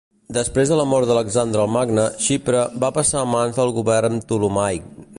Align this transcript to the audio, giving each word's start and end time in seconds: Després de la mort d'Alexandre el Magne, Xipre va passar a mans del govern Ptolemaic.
Després 0.35 0.71
de 0.71 0.77
la 0.79 0.85
mort 0.93 1.09
d'Alexandre 1.09 1.61
el 1.65 1.69
Magne, 1.75 2.07
Xipre 2.29 2.65
va 2.85 2.93
passar 2.99 3.23
a 3.23 3.31
mans 3.37 3.63
del 3.63 3.75
govern 3.81 4.23
Ptolemaic. 4.27 4.93